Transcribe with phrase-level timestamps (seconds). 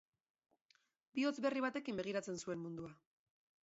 [1.19, 2.95] Bihotz berri batekin begiratzen zuen mundua.